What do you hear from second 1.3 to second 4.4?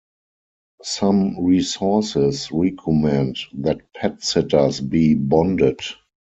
resources recommend that pet